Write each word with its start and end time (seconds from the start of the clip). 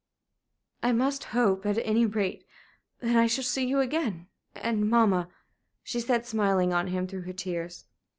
"I 0.81 0.93
must 0.93 1.25
hope, 1.25 1.63
at 1.63 1.77
any 1.85 2.07
rate, 2.07 2.43
that 3.01 3.15
I 3.15 3.27
shall 3.27 3.43
see 3.43 3.67
you 3.67 3.81
again 3.81 4.25
and 4.55 4.89
mamma," 4.89 5.29
she 5.83 5.99
said, 5.99 6.25
smiling 6.25 6.73
on 6.73 6.87
him 6.87 7.05
through 7.05 7.21
her 7.21 7.33
tears. 7.33 7.85